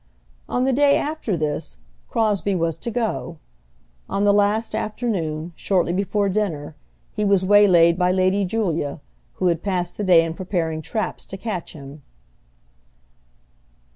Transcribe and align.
On 0.49 0.63
the 0.63 0.73
day 0.73 0.97
after 0.97 1.37
this, 1.37 1.77
Crosbie 2.09 2.55
was 2.55 2.75
to 2.75 2.89
go. 2.89 3.37
On 4.09 4.23
the 4.23 4.33
last 4.33 4.73
afternoon, 4.73 5.53
shortly 5.55 5.93
before 5.93 6.27
dinner, 6.27 6.75
he 7.13 7.23
was 7.23 7.45
waylaid 7.45 7.99
by 7.99 8.11
Lady 8.11 8.43
Julia, 8.43 8.99
who 9.35 9.45
had 9.45 9.61
passed 9.61 9.97
the 9.97 10.03
day 10.03 10.23
in 10.25 10.33
preparing 10.33 10.81
traps 10.81 11.27
to 11.27 11.37
catch 11.37 11.73
him. 11.73 12.01